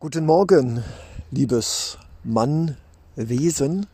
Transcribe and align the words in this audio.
Guten 0.00 0.26
Morgen, 0.26 0.84
liebes 1.32 1.98
Mannwesen. 2.22 3.86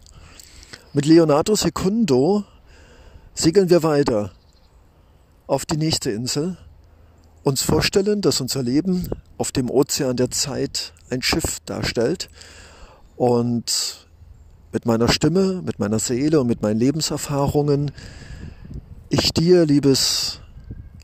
Mit 0.93 1.07
Leonardo 1.07 1.55
Secundo 1.55 2.45
segeln 3.33 3.71
wir 3.71 3.83
weiter 3.83 4.31
auf 5.47 5.65
die 5.65 5.79
nächste 5.79 6.11
Insel, 6.11 6.59
uns 7.43 7.63
vorstellen, 7.63 8.21
dass 8.21 8.43
unser 8.43 8.63
Leben 8.63 9.09
auf 9.39 9.51
dem 9.51 9.71
Ozean 9.71 10.19
der 10.19 10.31
Zeit 10.31 10.93
ein 11.09 11.23
Schiff 11.23 11.61
darstellt 11.61 12.29
und 13.17 14.07
mit 14.73 14.85
meiner 14.85 15.09
Stimme, 15.09 15.63
mit 15.65 15.79
meiner 15.79 16.01
Seele 16.01 16.39
und 16.43 16.49
mit 16.49 16.61
meinen 16.61 16.81
Lebenserfahrungen 16.81 17.93
ich 19.09 19.33
dir, 19.33 19.65
liebes 19.65 20.41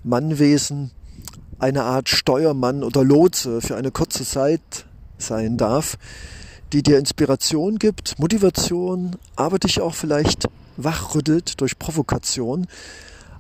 Mannwesen, 0.05 0.91
eine 1.59 1.85
Art 1.85 2.11
Steuermann 2.11 2.83
oder 2.83 3.03
Lotse 3.03 3.63
für 3.63 3.77
eine 3.77 3.93
kurze 3.93 4.27
Zeit 4.27 4.85
sein 5.21 5.57
darf, 5.57 5.97
die 6.73 6.83
dir 6.83 6.99
Inspiration 6.99 7.79
gibt, 7.79 8.19
Motivation, 8.19 9.17
aber 9.37 9.59
dich 9.59 9.81
auch 9.81 9.95
vielleicht 9.95 10.49
wachrüttelt 10.77 11.61
durch 11.61 11.79
Provokation, 11.79 12.67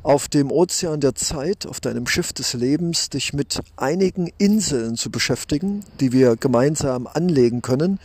auf 0.02 0.28
dem 0.28 0.50
Ozean 0.50 1.00
der 1.00 1.14
Zeit, 1.14 1.66
auf 1.66 1.80
deinem 1.80 2.06
Schiff 2.06 2.32
des 2.32 2.54
Lebens, 2.54 3.10
dich 3.10 3.32
mit 3.34 3.60
einigen 3.76 4.30
Inseln 4.38 4.96
zu 4.96 5.10
beschäftigen, 5.10 5.84
die 6.00 6.12
wir 6.12 6.36
gemeinsam 6.36 7.06
anlegen 7.06 7.60
können, 7.60 8.00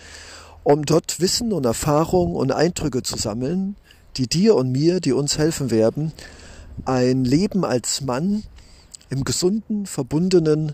um 0.63 0.85
dort 0.85 1.21
Wissen 1.21 1.53
und 1.53 1.65
Erfahrung 1.65 2.35
und 2.35 2.51
Eindrücke 2.51 3.01
zu 3.01 3.17
sammeln, 3.17 3.75
die 4.17 4.27
dir 4.27 4.55
und 4.55 4.71
mir, 4.71 4.99
die 4.99 5.13
uns 5.13 5.37
helfen 5.37 5.71
werden, 5.71 6.11
ein 6.83 7.23
Leben 7.23 7.63
als 7.63 8.01
Mann 8.01 8.43
im 9.09 9.23
gesunden, 9.23 9.85
verbundenen 9.85 10.73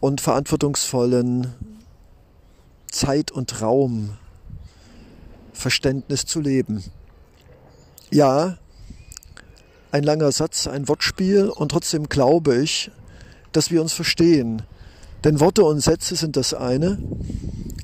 und 0.00 0.22
verantwortungsvollen 0.22 1.48
Zeit 3.00 3.30
und 3.30 3.62
Raum 3.62 4.10
Verständnis 5.54 6.26
zu 6.26 6.38
leben. 6.38 6.84
Ja, 8.10 8.58
ein 9.90 10.02
langer 10.02 10.32
Satz, 10.32 10.66
ein 10.66 10.86
Wortspiel 10.86 11.48
und 11.48 11.70
trotzdem 11.70 12.10
glaube 12.10 12.60
ich, 12.62 12.90
dass 13.52 13.70
wir 13.70 13.80
uns 13.80 13.94
verstehen. 13.94 14.62
Denn 15.24 15.40
Worte 15.40 15.64
und 15.64 15.80
Sätze 15.80 16.14
sind 16.14 16.36
das 16.36 16.52
eine, 16.52 16.98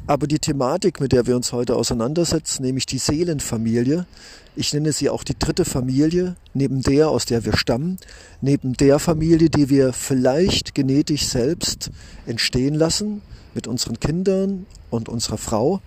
aber 0.07 0.27
die 0.27 0.39
Thematik, 0.39 1.01
mit 1.01 1.13
der 1.13 1.27
wir 1.27 1.37
uns 1.37 1.53
heute 1.53 1.77
auseinandersetzen, 1.77 2.63
nämlich 2.63 2.87
die 2.87 2.99
Seelenfamilie, 2.99 4.07
ich 4.55 4.73
nenne 4.73 4.93
sie 4.93 5.11
auch 5.11 5.25
die 5.25 5.39
dritte 5.39 5.65
Familie, 5.65 6.37
neben 6.55 6.83
der, 6.83 7.11
aus 7.11 7.27
der 7.27 7.45
wir 7.45 7.57
stammen, 7.57 7.99
neben 8.41 8.75
der 8.75 8.99
Familie, 8.99 9.51
die 9.51 9.69
wir 9.69 9.93
vielleicht 9.93 10.75
genetisch 10.75 11.27
selbst 11.27 11.91
entstehen 12.25 12.75
lassen, 12.75 13.21
mit 13.55 13.67
unseren 13.67 14.01
Kindern 14.01 14.67
und 14.91 15.09
unserer 15.09 15.39
Frau. 15.39 15.81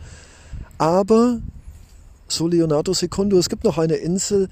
Aber, 0.77 1.39
so 2.27 2.47
Leonardo 2.47 2.93
Secundo, 2.93 3.39
es 3.39 3.49
gibt 3.49 3.63
noch 3.63 3.77
eine 3.77 3.95
Insel 3.95 4.49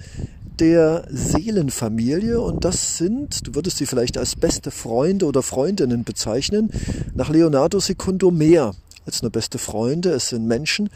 der 0.59 1.05
Seelenfamilie 1.11 2.39
und 2.41 2.65
das 2.65 2.97
sind, 2.97 3.45
du 3.45 3.53
würdest 3.53 3.77
sie 3.77 3.85
vielleicht 3.85 4.17
als 4.17 4.35
beste 4.35 4.71
Freunde 4.71 5.25
oder 5.25 5.43
Freundinnen 5.43 6.03
bezeichnen, 6.03 6.71
nach 7.13 7.29
Leonardo 7.29 7.79
Secundo 7.79 8.31
mehr 8.31 8.73
als 9.08 9.23
nur 9.23 9.31
beste 9.31 9.58
Freunde. 9.58 10.11
Es 10.11 10.30
sind 10.30 10.45
Menschen, 10.45 10.89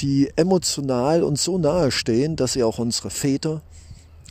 die 0.00 0.30
emotional 0.36 1.22
uns 1.22 1.44
so 1.44 1.56
nahe 1.56 1.90
stehen, 1.90 2.36
dass 2.36 2.52
sie 2.52 2.62
auch 2.62 2.78
unsere 2.78 3.08
Väter, 3.08 3.62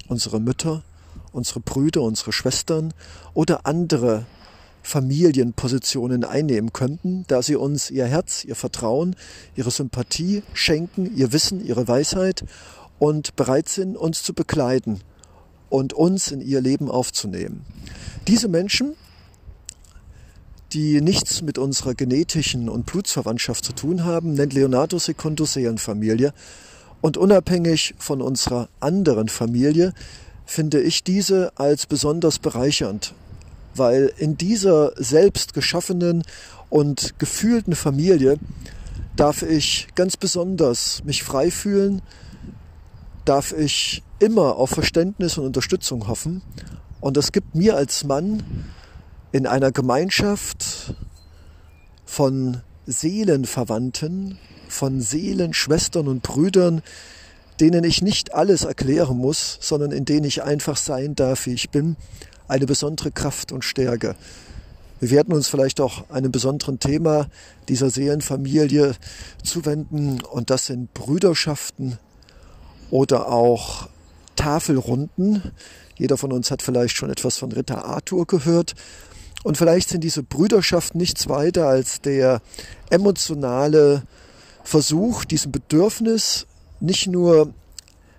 unsere 0.08 0.40
Mütter, 0.40 0.84
unsere 1.32 1.62
Brüder, 1.62 2.02
unsere 2.02 2.32
Schwestern 2.32 2.94
oder 3.34 3.66
andere 3.66 4.26
Familienpositionen 4.84 6.24
einnehmen 6.24 6.72
könnten, 6.72 7.26
da 7.28 7.42
sie 7.42 7.56
uns 7.56 7.90
ihr 7.90 8.06
Herz, 8.06 8.44
ihr 8.44 8.56
Vertrauen, 8.56 9.16
ihre 9.56 9.72
Sympathie 9.72 10.44
schenken, 10.54 11.18
ihr 11.18 11.34
Wissen, 11.34 11.66
ihre 11.66 11.88
Weisheit 11.88 12.46
und 13.00 13.36
bereit 13.36 13.68
sind, 13.68 13.98
uns 13.98 14.22
zu 14.22 14.34
begleiten 14.34 15.00
und 15.70 15.94
uns 15.94 16.32
in 16.32 16.42
ihr 16.42 16.62
Leben 16.62 16.92
aufzunehmen. 16.92 17.66
Diese 18.28 18.48
Menschen, 18.48 18.96
die 20.76 21.02
nichts 21.02 21.42
mit 21.42 21.58
unserer 21.58 21.96
genetischen 21.96 22.70
und 22.70 22.86
Blutsverwandtschaft 22.86 23.66
zu 23.66 23.74
tun 23.74 24.04
haben, 24.04 24.34
nennt 24.36 24.54
Leonardo 24.54 25.00
Secundo 25.00 25.46
Seelenfamilie. 25.46 26.34
Und 27.02 27.18
unabhängig 27.18 27.96
von 27.98 28.22
unserer 28.22 28.70
anderen 28.80 29.30
Familie 29.30 29.94
finde 30.46 30.80
ich 30.82 31.04
diese 31.04 31.52
als 31.58 31.88
besonders 31.88 32.38
bereichernd 32.38 33.14
weil 33.76 34.12
in 34.18 34.38
dieser 34.38 34.94
selbst 34.96 35.54
geschaffenen 35.54 36.24
und 36.70 37.20
gefühlten 37.20 37.76
Familie 37.76 38.38
darf 39.16 39.44
ich 39.44 39.88
ganz 39.96 40.18
besonders 40.18 41.04
mich 41.04 41.24
frei 41.24 41.52
fühlen, 41.52 42.02
darf 43.24 43.54
ich 43.54 44.04
immer 44.20 44.56
auf 44.58 44.72
Verständnis 44.72 45.38
und 45.38 45.46
Unterstützung 45.46 46.08
hoffen. 46.08 46.42
Und 47.02 47.18
das 47.18 47.32
gibt 47.32 47.56
mir 47.56 47.76
als 47.76 48.04
Mann 48.04 48.44
in 49.32 49.48
einer 49.48 49.72
Gemeinschaft 49.72 50.94
von 52.06 52.62
Seelenverwandten, 52.86 54.38
von 54.68 55.02
Seelenschwestern 55.02 56.08
und 56.08 56.24
Brüdern, 56.24 56.82
denen 57.60 57.84
ich 57.84 58.02
nicht 58.02 58.34
alles 58.34 58.64
erklären 58.64 59.18
muss, 59.18 59.58
sondern 59.62 59.92
in 59.92 60.06
denen 60.06 60.26
ich 60.26 60.44
einfach 60.44 60.78
sein 60.78 61.16
darf, 61.16 61.46
wie 61.46 61.54
ich 61.54 61.70
bin 61.70 61.96
eine 62.48 62.66
besondere 62.66 63.12
Kraft 63.12 63.52
und 63.52 63.64
Stärke. 63.64 64.16
Wir 65.00 65.10
werden 65.12 65.34
uns 65.34 65.48
vielleicht 65.48 65.82
auch 65.82 66.10
einem 66.10 66.32
besonderen 66.32 66.80
Thema 66.80 67.28
dieser 67.68 67.90
Seelenfamilie 67.90 68.96
zuwenden 69.44 70.22
und 70.22 70.50
das 70.50 70.68
sind 70.68 70.94
Brüderschaften 70.94 71.98
oder 72.92 73.28
auch 73.28 73.90
Tafelrunden. 74.36 75.52
Jeder 75.98 76.18
von 76.18 76.32
uns 76.32 76.50
hat 76.50 76.62
vielleicht 76.62 76.96
schon 76.96 77.10
etwas 77.10 77.38
von 77.38 77.52
Ritter 77.52 77.86
Arthur 77.86 78.26
gehört. 78.26 78.74
Und 79.46 79.60
vielleicht 79.60 79.90
sind 79.90 80.04
diese 80.04 80.24
Brüderschaften 80.24 80.98
nichts 80.98 81.30
weiter 81.30 81.68
als 81.68 82.02
der 82.02 82.42
emotionale 82.90 84.02
Versuch, 84.64 85.24
diesem 85.24 85.52
Bedürfnis 85.52 86.48
nicht 86.80 87.06
nur 87.06 87.54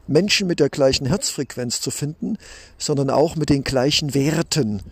Menschen 0.06 0.46
mit 0.46 0.60
der 0.60 0.68
gleichen 0.68 1.04
Herzfrequenz 1.04 1.80
zu 1.80 1.90
finden, 1.90 2.38
sondern 2.78 3.10
auch 3.10 3.34
mit 3.34 3.50
den 3.50 3.64
gleichen 3.64 4.14
Werten. 4.14 4.84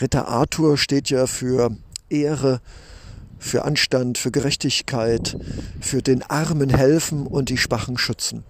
Ritter 0.00 0.26
Arthur 0.26 0.78
steht 0.78 1.10
ja 1.10 1.26
für 1.26 1.76
Ehre, 2.08 2.62
für 3.38 3.66
Anstand, 3.66 4.16
für 4.16 4.30
Gerechtigkeit, 4.30 5.36
für 5.82 6.00
den 6.00 6.22
Armen 6.22 6.70
helfen 6.70 7.26
und 7.26 7.50
die 7.50 7.58
Schwachen 7.58 7.98
schützen. 7.98 8.42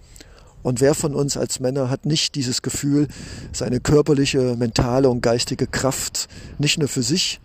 Und 0.61 0.81
wer 0.81 0.93
von 0.93 1.15
uns 1.15 1.37
als 1.37 1.59
Männer 1.59 1.89
hat 1.89 2.05
nicht 2.05 2.35
dieses 2.35 2.61
Gefühl, 2.61 3.07
seine 3.53 3.79
körperliche, 3.79 4.55
mentale 4.57 5.09
und 5.09 5.21
geistige 5.21 5.67
Kraft 5.67 6.27
nicht 6.57 6.77
nur 6.77 6.87
für 6.87 7.03
sich 7.03 7.39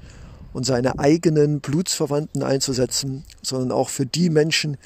und 0.52 0.64
seine 0.64 0.98
eigenen 0.98 1.60
Blutsverwandten 1.60 2.42
einzusetzen, 2.42 3.24
sondern 3.42 3.72
auch 3.72 3.88
für 3.88 4.06
die 4.06 4.30
Menschen, 4.30 4.76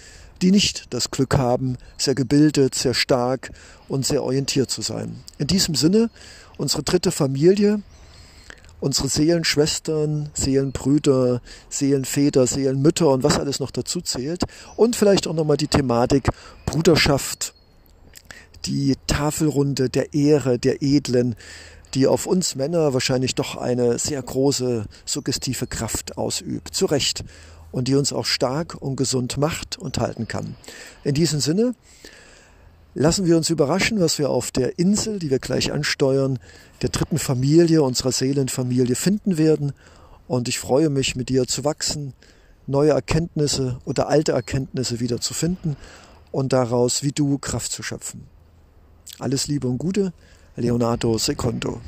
die 0.43 0.50
nicht 0.50 0.93
das 0.94 1.11
Glück 1.11 1.37
haben, 1.37 1.77
sehr 1.97 2.15
gebildet, 2.15 2.75
sehr 2.75 2.94
stark 2.94 3.50
und 3.88 4.06
sehr 4.06 4.22
orientiert 4.22 4.71
zu 4.71 4.83
sein. 4.83 5.17
In 5.38 5.47
diesem 5.47 5.75
Sinne, 5.75 6.11
unsere 6.56 6.83
dritte 6.83 7.11
Familie, 7.11 7.83
unsere 8.81 9.09
Seelenschwestern, 9.09 10.31
Seelenbrüder, 10.34 11.41
Seelenväter, 11.69 12.47
Seelenmütter 12.47 13.09
und 13.09 13.22
was 13.22 13.38
alles 13.38 13.61
noch 13.61 13.71
dazu 13.71 14.00
zählt. 14.00 14.44
Und 14.77 14.97
vielleicht 14.97 15.27
auch 15.27 15.34
nochmal 15.34 15.56
die 15.56 15.69
Thematik 15.69 16.28
Bruderschaft, 16.67 17.55
die 18.69 18.95
Tafelrunde 19.06 19.89
der 19.89 20.12
Ehre, 20.12 20.59
der 20.59 20.83
Edlen, 20.83 21.34
die 21.95 22.06
auf 22.06 22.27
uns 22.27 22.55
Männer 22.55 22.93
wahrscheinlich 22.93 23.34
doch 23.34 23.56
eine 23.56 23.99
sehr 23.99 24.23
große 24.23 24.84
suggestive 25.06 25.67
Kraft 25.67 26.19
ausübt. 26.19 26.75
Zu 26.75 26.87
Recht 26.87 27.25
und 27.73 27.88
die 27.88 27.94
uns 27.94 28.12
auch 28.12 28.26
stark 28.26 28.75
und 28.75 28.97
gesund 28.97 29.38
macht 29.38 29.79
und 29.79 29.99
halten 29.99 30.29
kann. 30.29 30.55
In 31.03 31.15
diesem 31.15 31.41
Sinne 31.41 31.75
lassen 32.94 33.25
wir 33.25 33.37
uns 33.37 33.49
überraschen, 33.49 34.00
was 34.00 34.19
wir 34.19 34.29
auf 34.29 34.50
der 34.50 34.79
Insel, 34.79 35.19
die 35.19 35.31
wir 35.31 35.38
gleich 35.38 35.73
ansteuern, 35.73 36.38
der 36.82 36.91
dritten 36.91 37.19
Familie, 37.19 37.82
unserer 37.82 38.12
Seelenfamilie 38.12 38.97
finden 38.97 39.38
werden. 39.38 39.73
Und 40.26 40.49
ich 40.49 40.59
freue 40.59 40.91
mich, 40.91 41.17
mit 41.17 41.31
dir 41.31 41.47
zu 41.47 41.64
wachsen, 41.64 42.12
neue 42.67 42.91
Erkenntnisse 42.91 43.79
oder 43.87 44.09
alte 44.09 44.32
Erkenntnisse 44.32 45.00
wieder 45.00 45.21
zu 45.21 45.32
finden 45.32 45.76
und 46.32 46.53
daraus 46.53 47.03
wie 47.03 47.12
du 47.12 47.38
Kraft 47.38 47.73
zu 47.73 47.82
schöpfen. 47.82 48.38
Alles 49.19 49.49
Liebe 49.49 49.67
und 49.67 49.79
Gute, 49.79 50.12
Leonardo 50.56 51.19
Secondo. 51.19 51.81